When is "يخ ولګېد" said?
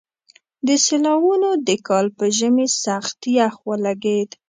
3.37-4.29